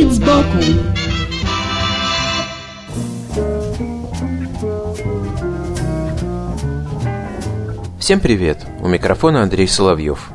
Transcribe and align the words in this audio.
Вид 0.00 0.12
сбоку 0.12 0.58
Всем 7.98 8.20
привет! 8.20 8.66
У 8.80 8.88
микрофона 8.88 9.42
Андрей 9.42 9.68
Соловьев. 9.68 10.30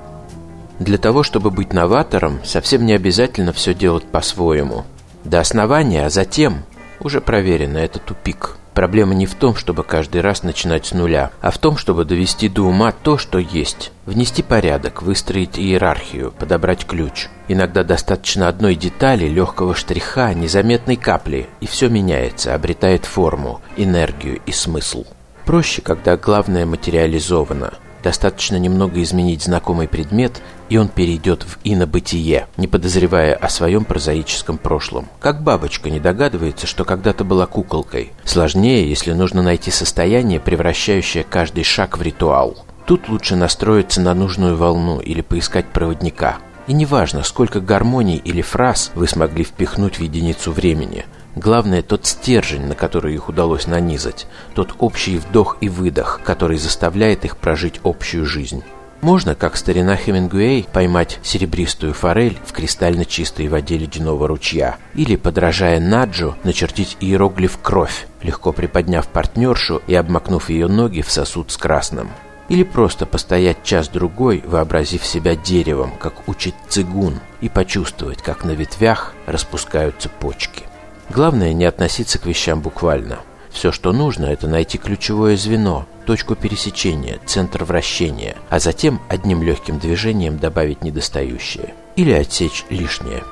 Для 0.77 0.99
того, 0.99 1.23
чтобы 1.23 1.49
быть 1.49 1.73
новатором, 1.73 2.41
совсем 2.43 2.85
не 2.85 2.93
обязательно 2.93 3.53
все 3.53 3.73
делать 3.73 4.03
по-своему. 4.03 4.83
До 5.23 5.39
основания, 5.39 6.05
а 6.05 6.11
затем, 6.11 6.63
уже 6.99 7.19
проверено, 7.19 7.79
это 7.79 7.97
тупик. 7.97 8.57
Проблема 8.75 9.15
не 9.15 9.25
в 9.25 9.35
том, 9.35 9.55
чтобы 9.55 9.85
каждый 9.85 10.19
раз 10.19 10.43
начинать 10.43 10.87
с 10.87 10.91
нуля, 10.91 11.31
а 11.39 11.49
в 11.49 11.57
том, 11.57 11.77
чтобы 11.77 12.03
довести 12.03 12.49
до 12.49 12.63
ума 12.63 12.91
то, 12.91 13.17
что 13.17 13.39
есть. 13.39 13.93
Внести 14.05 14.43
порядок, 14.43 15.01
выстроить 15.01 15.57
иерархию, 15.57 16.33
подобрать 16.37 16.85
ключ. 16.85 17.29
Иногда 17.47 17.85
достаточно 17.85 18.49
одной 18.49 18.75
детали, 18.75 19.27
легкого 19.27 19.75
штриха, 19.75 20.33
незаметной 20.33 20.97
капли, 20.97 21.47
и 21.61 21.67
все 21.67 21.87
меняется, 21.87 22.53
обретает 22.53 23.05
форму, 23.05 23.61
энергию 23.77 24.41
и 24.45 24.51
смысл. 24.51 25.05
Проще, 25.45 25.81
когда 25.81 26.17
главное 26.17 26.65
материализовано. 26.65 27.75
Достаточно 28.05 28.57
немного 28.57 29.01
изменить 29.01 29.41
знакомый 29.41 29.87
предмет, 29.87 30.39
и 30.69 30.77
он 30.77 30.89
перейдет 30.89 31.41
в 31.41 31.57
инобытие, 31.63 32.45
не 32.55 32.67
подозревая 32.67 33.33
о 33.33 33.49
своем 33.49 33.83
прозаическом 33.83 34.59
прошлом. 34.59 35.07
Как 35.19 35.41
бабочка 35.41 35.89
не 35.89 35.99
догадывается, 35.99 36.67
что 36.67 36.85
когда-то 36.85 37.23
была 37.23 37.47
куколкой. 37.47 38.11
Сложнее, 38.23 38.87
если 38.87 39.13
нужно 39.13 39.41
найти 39.41 39.71
состояние, 39.71 40.39
превращающее 40.39 41.23
каждый 41.23 41.63
шаг 41.63 41.97
в 41.97 42.03
ритуал. 42.03 42.63
Тут 42.85 43.09
лучше 43.09 43.35
настроиться 43.35 44.01
на 44.01 44.13
нужную 44.13 44.55
волну 44.55 44.99
или 44.99 45.21
поискать 45.21 45.65
проводника. 45.65 46.37
И 46.67 46.73
неважно, 46.73 47.23
сколько 47.23 47.59
гармоний 47.59 48.17
или 48.17 48.43
фраз 48.43 48.91
вы 48.93 49.07
смогли 49.07 49.43
впихнуть 49.43 49.97
в 49.97 50.01
единицу 50.01 50.51
времени. 50.51 51.05
Главное 51.35 51.81
тот 51.81 52.05
стержень, 52.05 52.65
на 52.65 52.75
который 52.75 53.13
их 53.13 53.27
удалось 53.27 53.67
нанизать, 53.67 54.25
тот 54.53 54.73
общий 54.79 55.17
вдох 55.17 55.57
и 55.59 55.67
выдох, 55.67 56.21
который 56.23 56.57
заставляет 56.57 57.25
их 57.25 57.35
прожить 57.35 57.81
общую 57.83 58.25
жизнь. 58.25 58.63
Можно, 59.01 59.35
как 59.35 59.57
старина 59.57 59.97
Хемингуэй, 59.97 60.65
поймать 60.71 61.19
серебристую 61.21 61.93
форель 61.93 62.39
в 62.45 62.53
кристально 62.53 63.05
чистой 63.05 63.49
воде 63.49 63.77
ледяного 63.77 64.27
ручья, 64.27 64.77
или, 64.95 65.17
подражая 65.17 65.79
Наджу, 65.81 66.35
начертить 66.43 66.95
иероглиф 67.01 67.59
«кровь», 67.61 68.07
легко 68.23 68.53
приподняв 68.53 69.07
партнершу 69.07 69.81
и 69.85 69.93
обмакнув 69.93 70.49
ее 70.49 70.67
ноги 70.67 71.01
в 71.01 71.11
сосуд 71.11 71.51
с 71.51 71.57
красным. 71.57 72.09
Или 72.47 72.63
просто 72.63 73.05
постоять 73.05 73.63
час-другой, 73.63 74.41
вообразив 74.45 75.05
себя 75.05 75.35
деревом, 75.35 75.91
как 75.99 76.27
учит 76.27 76.55
цигун, 76.69 77.19
и 77.41 77.49
почувствовать, 77.49 78.21
как 78.21 78.45
на 78.45 78.51
ветвях 78.51 79.13
распускаются 79.25 80.09
почки. 80.09 80.63
Главное 81.09 81.53
не 81.53 81.65
относиться 81.65 82.19
к 82.19 82.25
вещам 82.25 82.61
буквально. 82.61 83.19
Все, 83.51 83.71
что 83.71 83.93
нужно, 83.93 84.25
это 84.25 84.47
найти 84.47 84.77
ключевое 84.77 85.37
звено, 85.37 85.85
точку 86.05 86.35
пересечения, 86.35 87.19
центр 87.25 87.63
вращения, 87.63 88.35
а 88.49 88.59
затем 88.59 89.01
одним 89.07 89.43
легким 89.43 89.79
движением 89.79 90.37
добавить 90.37 90.81
недостающее. 90.81 91.73
Или 91.95 92.11
отсечь 92.11 92.65
лишнее. 92.69 93.23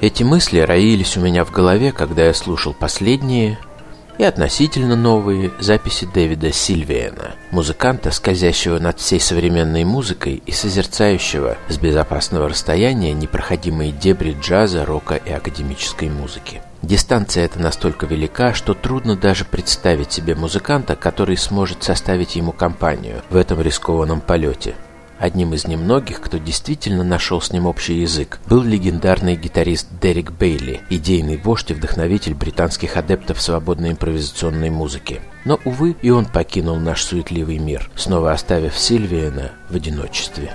Эти 0.00 0.22
мысли 0.22 0.60
роились 0.60 1.16
у 1.16 1.20
меня 1.20 1.44
в 1.44 1.50
голове, 1.50 1.92
когда 1.92 2.24
я 2.24 2.34
слушал 2.34 2.72
последние 2.72 3.58
и 4.20 4.22
относительно 4.22 4.96
новые 4.96 5.50
записи 5.60 6.06
Дэвида 6.12 6.52
Сильвиена, 6.52 7.36
музыканта, 7.50 8.10
скользящего 8.10 8.78
над 8.78 9.00
всей 9.00 9.18
современной 9.18 9.84
музыкой 9.84 10.42
и 10.44 10.52
созерцающего 10.52 11.56
с 11.70 11.78
безопасного 11.78 12.50
расстояния 12.50 13.14
непроходимые 13.14 13.92
дебри 13.92 14.36
джаза, 14.38 14.84
рока 14.84 15.14
и 15.14 15.32
академической 15.32 16.10
музыки. 16.10 16.60
Дистанция 16.82 17.46
эта 17.46 17.60
настолько 17.60 18.04
велика, 18.04 18.52
что 18.52 18.74
трудно 18.74 19.16
даже 19.16 19.46
представить 19.46 20.12
себе 20.12 20.34
музыканта, 20.34 20.96
который 20.96 21.38
сможет 21.38 21.82
составить 21.82 22.36
ему 22.36 22.52
компанию 22.52 23.22
в 23.30 23.36
этом 23.36 23.62
рискованном 23.62 24.20
полете. 24.20 24.74
Одним 25.20 25.52
из 25.52 25.66
немногих, 25.66 26.22
кто 26.22 26.38
действительно 26.38 27.04
нашел 27.04 27.42
с 27.42 27.52
ним 27.52 27.66
общий 27.66 28.00
язык, 28.00 28.40
был 28.46 28.62
легендарный 28.62 29.36
гитарист 29.36 29.86
Дерек 30.00 30.32
Бейли, 30.32 30.80
идейный 30.88 31.36
вождь 31.36 31.70
и 31.70 31.74
вдохновитель 31.74 32.32
британских 32.32 32.96
адептов 32.96 33.40
свободной 33.42 33.90
импровизационной 33.90 34.70
музыки. 34.70 35.20
Но, 35.44 35.60
увы, 35.66 35.94
и 36.00 36.08
он 36.08 36.24
покинул 36.24 36.76
наш 36.76 37.02
суетливый 37.02 37.58
мир, 37.58 37.90
снова 37.96 38.32
оставив 38.32 38.78
Сильвиена 38.78 39.52
в 39.68 39.76
одиночестве. 39.76 40.54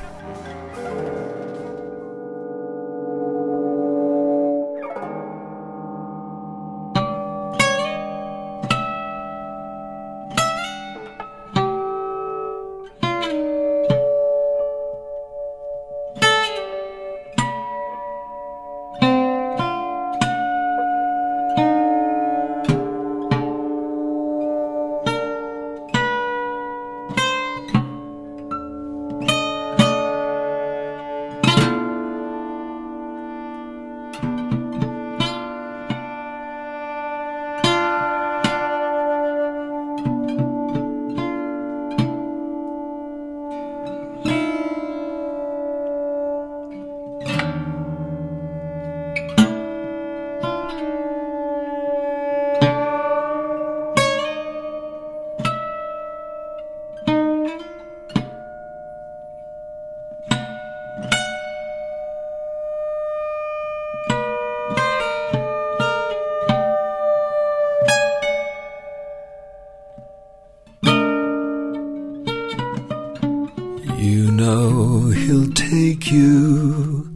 Know 74.45 75.07
he'll 75.07 75.51
take 75.51 76.11
you, 76.11 77.09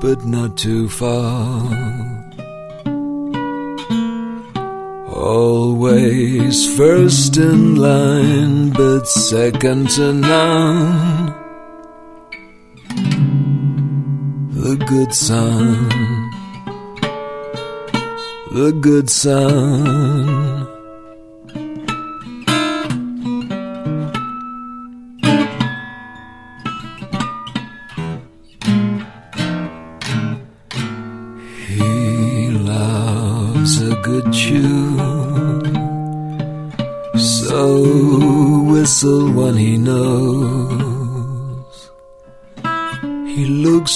but 0.00 0.24
not 0.24 0.56
too 0.56 0.88
far. 0.88 2.22
Always 5.12 6.56
first 6.76 7.36
in 7.36 7.76
line, 7.76 8.70
but 8.70 9.02
second 9.08 9.90
to 9.96 10.12
none. 10.12 11.34
The 14.64 14.76
good 14.92 15.12
son, 15.12 15.88
the 18.52 18.70
good 18.80 19.10
son. 19.10 20.73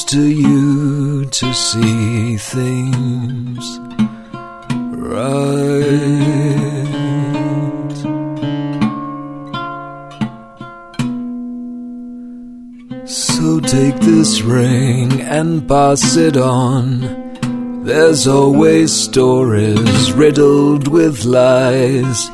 To 0.09 0.27
you 0.27 1.27
to 1.27 1.53
see 1.53 2.39
things 2.39 3.79
right. 4.97 5.39
So 13.05 13.61
take 13.61 14.01
this 14.01 14.41
ring 14.41 15.21
and 15.21 15.69
pass 15.69 16.17
it 16.17 16.39
on. 16.39 17.85
There's 17.85 18.27
always 18.27 18.91
stories 18.91 20.13
riddled 20.13 20.89
with 20.89 21.27
lies. 21.27 22.31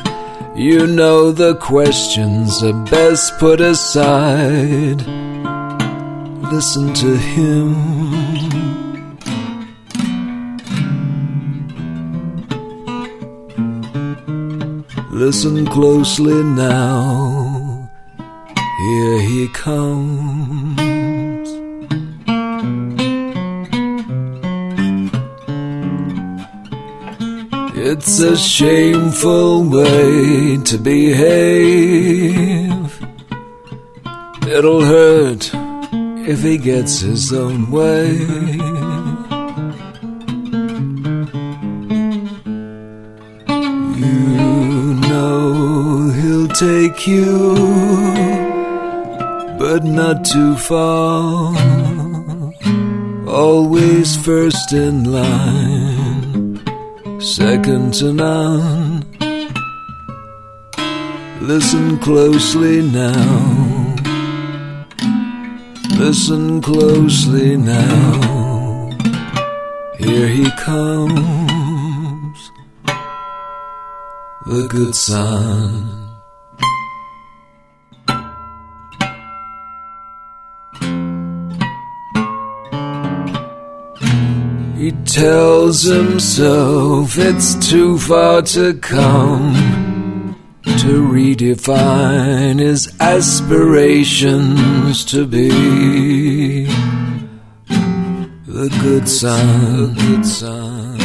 You 0.54 0.86
know 0.86 1.32
the 1.32 1.56
questions 1.56 2.62
are 2.62 2.84
best 2.84 3.36
put 3.40 3.60
aside. 3.60 5.23
Listen 6.56 6.94
to 6.94 7.16
him. 7.16 7.74
Listen 15.10 15.66
closely 15.66 16.44
now. 16.44 17.90
Here 18.84 19.18
he 19.18 19.48
comes. 19.48 20.78
It's 27.74 28.20
a 28.20 28.36
shameful 28.36 29.64
way 29.70 30.58
to 30.58 30.78
behave. 30.78 32.24
It'll 34.46 34.82
hurt 34.82 35.63
if 36.26 36.42
he 36.42 36.56
gets 36.56 37.00
his 37.00 37.32
own 37.32 37.70
way. 37.70 38.12
You 44.02 44.94
know 45.08 46.10
he'll 46.18 46.48
take 46.48 47.06
you, 47.06 47.54
but 49.58 49.84
not 49.84 50.24
too 50.24 50.56
far. 50.56 51.54
Always 53.28 54.16
first 54.16 54.72
in 54.72 55.04
line, 55.04 56.60
second 57.20 57.94
to 57.94 58.12
none. 58.12 59.04
Listen 61.40 61.98
closely 61.98 62.80
now. 62.80 63.83
Listen 65.98 66.60
closely 66.60 67.56
now. 67.56 68.90
Here 69.96 70.28
he 70.28 70.50
comes, 70.58 72.50
the 74.46 74.66
good 74.68 74.94
son. 74.94 76.04
He 84.76 84.90
tells 85.06 85.82
himself 85.82 87.16
it's 87.16 87.54
too 87.70 87.98
far 87.98 88.42
to 88.42 88.74
come 88.74 89.73
to 90.78 91.06
redefine 91.06 92.58
his 92.58 92.92
aspirations 93.00 95.04
to 95.04 95.24
be 95.26 96.64
the 98.46 98.68
good 98.82 99.08
son, 99.08 99.94
the 99.94 99.96
good 99.96 100.26
son, 100.26 100.98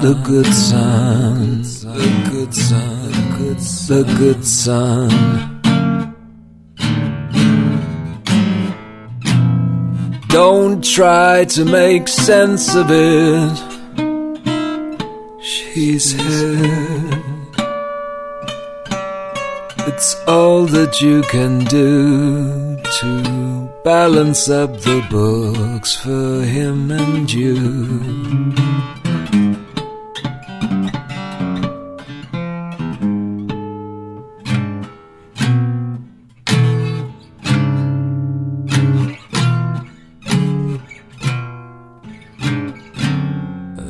the 0.00 0.14
good 0.24 0.46
son, 0.54 1.62
the 1.62 2.28
good 2.30 2.54
son, 2.54 3.12
the 3.88 4.04
good 4.18 4.44
son. 4.44 5.10
Don't 10.28 10.82
try 10.82 11.44
to 11.44 11.64
make 11.66 12.08
sense 12.08 12.74
of 12.74 12.86
it. 12.90 13.58
She's 15.42 16.12
here. 16.12 17.21
It's 19.84 20.14
all 20.28 20.66
that 20.66 21.00
you 21.00 21.22
can 21.22 21.64
do 21.64 22.76
to 23.00 23.68
balance 23.84 24.48
up 24.48 24.70
the 24.80 25.04
books 25.10 25.96
for 25.96 26.42
him 26.44 26.92
and 26.92 27.32
you. 27.32 27.56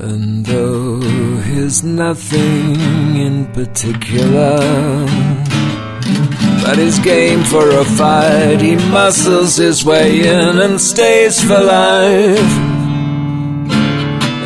And 0.01 0.47
though 0.47 1.01
he's 1.41 1.85
nothing 1.85 3.17
in 3.17 3.47
particular, 3.53 4.57
but 6.63 6.79
he's 6.79 6.99
game 7.01 7.43
for 7.43 7.69
a 7.71 7.85
fight, 7.85 8.61
he 8.61 8.77
muscles 8.91 9.57
his 9.57 9.85
way 9.85 10.21
in 10.21 10.61
and 10.61 10.81
stays 10.81 11.43
for 11.43 11.61
life. 11.61 12.55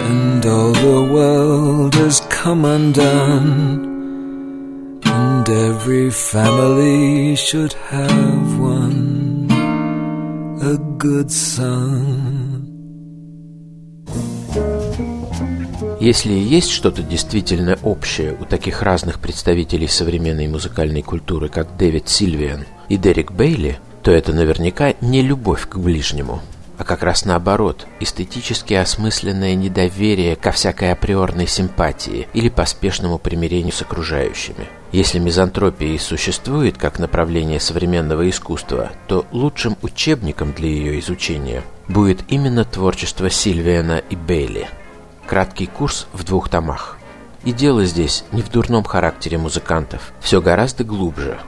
And 0.09 0.45
all 0.47 0.73
the 0.73 1.03
world 1.13 1.95
has 1.95 2.21
come 2.29 2.65
undone, 2.65 3.83
and 5.05 5.49
every 5.49 6.11
family 6.11 7.37
should 7.37 7.75
have 7.75 8.59
one, 8.59 9.49
a 10.63 10.77
good 10.99 11.31
son. 11.31 12.36
Если 16.07 16.33
и 16.35 16.39
есть 16.39 16.71
что-то 16.71 17.03
действительно 17.03 17.81
общее 17.83 18.37
у 18.41 18.45
таких 18.45 18.83
разных 18.83 19.19
представителей 19.19 19.89
современной 19.89 20.47
музыкальной 20.47 21.03
культуры, 21.03 21.49
как 21.49 21.77
Дэвид 21.77 22.09
Сильвиан 22.09 22.65
и 22.89 22.97
Дерек 22.97 23.33
Бейли, 23.33 23.81
то 24.05 24.13
это 24.13 24.33
наверняка 24.33 24.95
не 25.01 25.21
любовь 25.21 25.69
к 25.69 25.79
ближнему, 25.79 26.43
а 26.79 26.85
как 26.85 27.03
раз 27.03 27.25
наоборот, 27.25 27.89
эстетически 27.99 28.75
осмысленное 28.75 29.57
недоверие 29.57 30.37
ко 30.37 30.53
всякой 30.53 30.93
априорной 30.93 31.49
симпатии 31.49 32.29
или 32.35 32.51
поспешному 32.51 33.19
примирению 33.19 33.73
с 33.73 33.83
окружающими. 33.83 34.69
Если 34.93 35.19
мизантропия 35.19 35.89
и 35.89 35.99
существует 35.99 36.79
как 36.79 37.01
направление 37.01 37.59
современного 37.59 38.31
искусства, 38.31 38.93
то 39.09 39.27
лучшим 39.33 39.77
учебником 39.83 40.53
для 40.53 40.69
ее 40.69 41.01
изучения 41.01 41.65
будет 41.89 42.21
именно 42.29 42.65
творчество 42.65 43.29
Сильвиана 43.29 44.01
и 44.09 44.15
Бейли– 44.15 44.69
Краткий 45.27 45.67
курс 45.67 46.07
в 46.13 46.23
двух 46.23 46.49
томах. 46.49 46.99
И 47.43 47.53
дело 47.53 47.85
здесь 47.85 48.25
не 48.31 48.43
в 48.43 48.51
дурном 48.51 48.85
характере 48.85 49.39
музыкантов, 49.39 50.13
все 50.21 50.41
гораздо 50.41 50.85
глубже. 50.85 51.39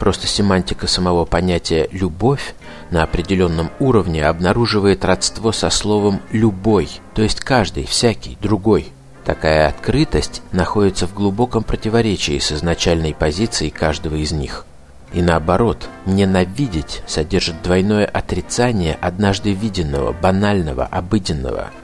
Просто 0.00 0.26
семантика 0.26 0.88
самого 0.88 1.24
понятия 1.24 1.88
«любовь» 1.92 2.54
на 2.90 3.04
определенном 3.04 3.70
уровне 3.78 4.26
обнаруживает 4.26 5.04
родство 5.04 5.52
со 5.52 5.70
словом 5.70 6.20
«любой», 6.32 6.88
то 7.14 7.22
есть 7.22 7.40
каждый, 7.40 7.86
всякий, 7.86 8.36
другой. 8.40 8.92
Такая 9.24 9.68
открытость 9.68 10.42
находится 10.50 11.06
в 11.06 11.14
глубоком 11.14 11.62
противоречии 11.62 12.38
с 12.40 12.50
изначальной 12.50 13.14
позицией 13.14 13.70
каждого 13.70 14.16
из 14.16 14.32
них. 14.32 14.64
И 15.12 15.22
наоборот, 15.22 15.88
ненавидеть 16.06 17.02
содержит 17.06 17.62
двойное 17.62 18.04
отрицание 18.04 18.98
однажды 19.00 19.52
виденного, 19.52 20.12
банального, 20.12 20.86
обыденного– 20.86 21.70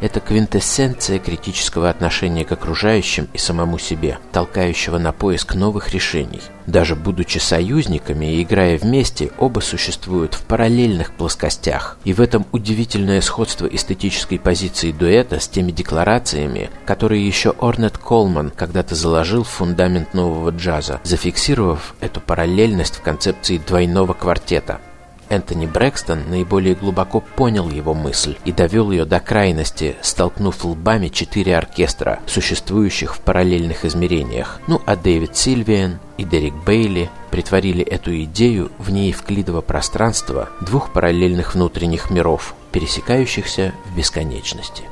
это 0.00 0.20
квинтэссенция 0.20 1.18
критического 1.18 1.90
отношения 1.90 2.44
к 2.44 2.52
окружающим 2.52 3.28
и 3.32 3.38
самому 3.38 3.78
себе, 3.78 4.18
толкающего 4.32 4.98
на 4.98 5.12
поиск 5.12 5.54
новых 5.54 5.92
решений. 5.92 6.40
Даже 6.66 6.96
будучи 6.96 7.38
союзниками 7.38 8.34
и 8.34 8.42
играя 8.42 8.78
вместе, 8.78 9.30
оба 9.38 9.60
существуют 9.60 10.34
в 10.34 10.42
параллельных 10.42 11.12
плоскостях. 11.12 11.96
И 12.04 12.12
в 12.12 12.20
этом 12.20 12.44
удивительное 12.52 13.22
сходство 13.22 13.66
эстетической 13.66 14.38
позиции 14.38 14.92
дуэта 14.92 15.40
с 15.40 15.48
теми 15.48 15.72
декларациями, 15.72 16.70
которые 16.84 17.26
еще 17.26 17.54
Орнет 17.58 17.96
Колман 17.96 18.50
когда-то 18.50 18.94
заложил 18.94 19.44
в 19.44 19.48
фундамент 19.48 20.12
нового 20.12 20.50
джаза, 20.50 21.00
зафиксировав 21.04 21.94
эту 22.00 22.20
параллельность 22.20 22.96
в 22.96 23.02
концепции 23.02 23.56
двойного 23.58 24.12
квартета. 24.12 24.80
Энтони 25.28 25.66
Брэкстон 25.66 26.28
наиболее 26.28 26.74
глубоко 26.74 27.20
понял 27.20 27.68
его 27.68 27.94
мысль 27.94 28.36
и 28.44 28.52
довел 28.52 28.90
ее 28.90 29.04
до 29.04 29.20
крайности, 29.20 29.96
столкнув 30.00 30.64
лбами 30.64 31.08
четыре 31.08 31.56
оркестра, 31.56 32.20
существующих 32.26 33.16
в 33.16 33.20
параллельных 33.20 33.84
измерениях. 33.84 34.60
Ну 34.66 34.80
а 34.86 34.96
Дэвид 34.96 35.36
Сильвиан 35.36 35.98
и 36.16 36.24
Дерек 36.24 36.54
Бейли 36.66 37.10
притворили 37.30 37.84
эту 37.84 38.22
идею 38.24 38.70
в 38.78 38.90
неевклидово 38.90 39.60
пространство 39.60 40.48
двух 40.60 40.92
параллельных 40.92 41.54
внутренних 41.54 42.10
миров, 42.10 42.54
пересекающихся 42.72 43.72
в 43.86 43.96
бесконечности. 43.96 44.84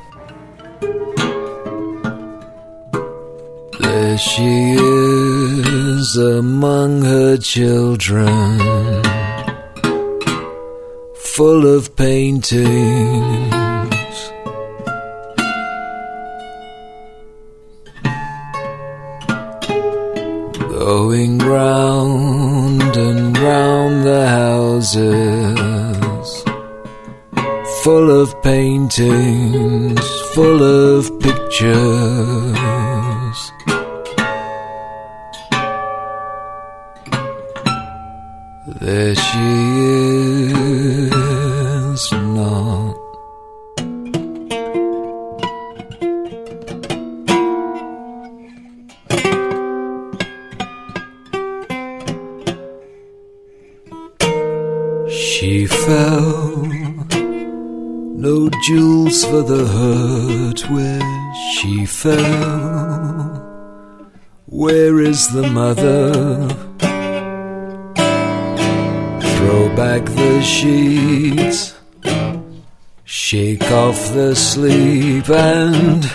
There 3.79 4.17
she 4.17 4.75
is 4.75 6.17
among 6.17 7.01
her 7.03 7.37
children, 7.37 9.01
full 11.37 11.67
of 11.67 11.95
paintings. 11.95 12.65
Going 20.79 21.37
round 21.37 22.97
and 22.97 23.37
round 23.37 24.03
the 24.03 24.27
houses, 24.27 25.07
full 27.83 28.09
of 28.19 28.41
paintings, 28.41 30.01
full 30.33 30.63
of 30.63 31.19
pictures. 31.19 32.57
There 38.81 39.13
she 39.13 39.47
is 39.91 39.96
She 55.09 55.65
fell, 55.65 56.65
no 58.25 58.49
jewels 58.65 59.23
for 59.23 59.41
the 59.41 59.65
hurt 59.65 60.69
where 60.69 61.33
she 61.53 61.85
fell. 61.85 62.17
Where 64.47 64.99
is 64.99 65.29
the 65.29 65.49
mother? 65.49 66.11
Throw 69.37 69.75
back 69.77 70.03
the 70.05 70.41
sheets, 70.41 71.73
shake 73.05 73.71
off 73.71 74.13
the 74.13 74.35
sleep, 74.35 75.29
and 75.29 76.11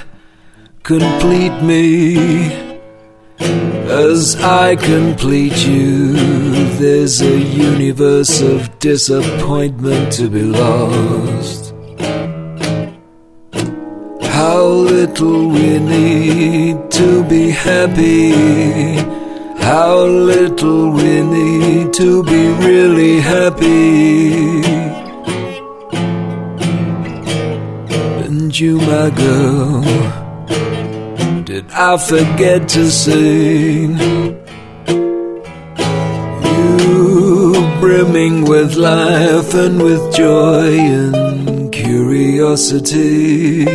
complete 0.82 1.62
me 1.62 2.61
as 3.92 4.36
I 4.36 4.76
complete 4.76 5.66
you. 5.66 6.14
There's 6.78 7.20
a 7.20 7.38
universe 7.38 8.40
of 8.40 8.78
disappointment 8.78 10.12
to 10.14 10.28
be 10.30 10.42
lost. 10.42 11.74
How 14.22 14.62
little 14.64 15.48
we 15.48 15.78
need 15.78 16.90
to 16.90 17.24
be 17.24 17.50
happy. 17.50 18.32
How 19.62 20.04
little 20.04 20.90
we 20.90 21.22
need 21.22 21.92
to 21.94 22.24
be 22.24 22.48
really 22.66 23.20
happy. 23.20 24.62
And 28.24 28.58
you, 28.58 28.78
my 28.78 29.10
girl, 29.10 30.21
did 31.52 31.70
I 31.72 31.98
forget 31.98 32.66
to 32.70 32.90
sing? 32.90 33.98
You 36.48 37.52
brimming 37.78 38.44
with 38.46 38.74
life 38.76 39.52
and 39.52 39.82
with 39.82 40.02
joy 40.16 40.78
and 40.78 41.70
curiosity. 41.70 43.66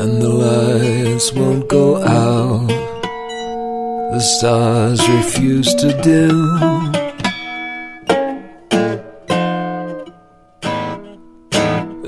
and 0.00 0.12
the 0.20 0.32
lights 0.46 1.32
won't 1.32 1.68
go 1.68 2.02
out. 2.02 2.66
The 4.14 4.20
stars 4.20 5.00
refuse 5.08 5.72
to 5.76 5.88
dim. 6.02 7.05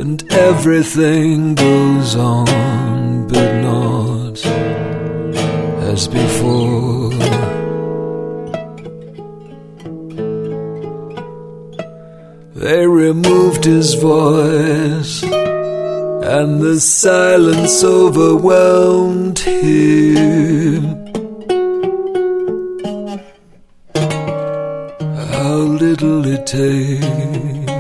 And 0.08 0.24
everything 0.32 1.54
goes 1.54 2.16
on, 2.16 3.28
but 3.28 3.60
not 3.60 4.38
as 5.92 6.08
before. 6.08 7.10
They 12.54 12.86
removed 12.86 13.66
his 13.66 13.92
voice 13.96 15.22
and 15.24 16.62
the 16.62 16.80
silence 16.80 17.84
overwhelmed 17.84 19.40
him. 19.40 20.84
How 25.32 25.56
little 25.84 26.24
it 26.24 26.46
takes. 26.46 27.77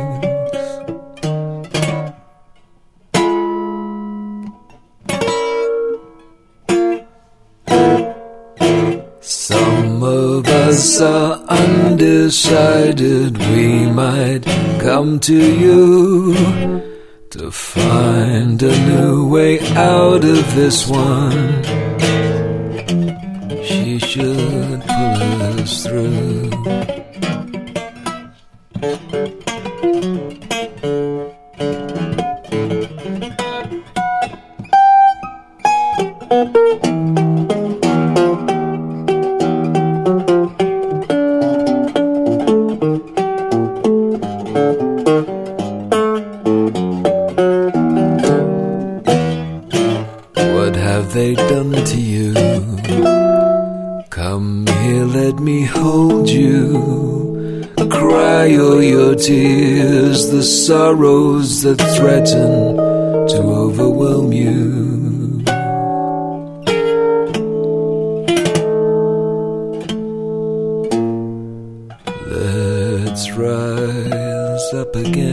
Undecided. 12.28 13.38
We 13.38 13.86
might 13.86 14.44
come 14.80 15.18
to 15.20 15.34
you 15.34 16.34
to 17.30 17.50
find 17.50 18.62
a 18.62 18.86
new 18.86 19.26
way 19.26 19.60
out 19.70 20.24
of 20.24 20.54
this 20.54 20.86
one. 20.86 21.64
She 23.64 23.98
should 23.98 24.82
pull 24.82 25.42
us 25.54 25.86
through. 25.86 26.50
Have 50.98 51.14
they 51.14 51.34
done 51.36 51.70
to 51.84 52.00
you? 52.00 52.34
Come 54.10 54.66
here, 54.66 55.04
let 55.04 55.36
me 55.38 55.62
hold 55.62 56.28
you. 56.28 57.64
Cry 57.88 58.56
all 58.56 58.82
your 58.82 59.14
tears, 59.14 60.28
the 60.30 60.42
sorrows 60.42 61.62
that 61.62 61.80
threaten 61.96 62.76
to 63.32 63.38
overwhelm 63.64 64.32
you. 64.32 65.44
Let's 72.26 73.30
rise 73.30 74.74
up 74.74 74.96
again. 74.96 75.27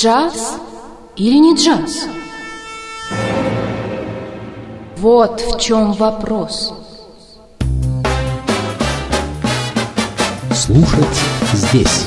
Джаз 0.00 0.54
или 1.14 1.36
не 1.36 1.54
джаз? 1.54 2.06
Вот 4.96 5.42
в 5.42 5.60
чем 5.60 5.92
вопрос. 5.92 6.72
Слушать 10.54 11.20
здесь. 11.52 12.06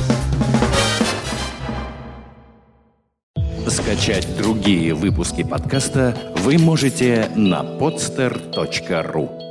Скачать 3.68 4.28
другие 4.38 4.96
выпуски 4.96 5.44
подкаста 5.44 6.18
вы 6.38 6.58
можете 6.58 7.30
на 7.36 7.62
podster.ru 7.62 9.43